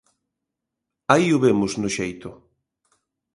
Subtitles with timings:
[1.13, 2.29] Aí o vemos no xeito.